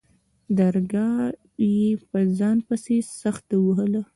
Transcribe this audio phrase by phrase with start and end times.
[0.57, 1.19] درگاه
[1.75, 4.01] يې په ځان پسې سخته ووهله.